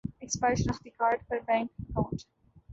expire 0.21 0.55
شناختی 0.61 0.89
card 0.99 1.19
پر 1.27 1.37
bank 1.47 1.69
account 1.79 2.19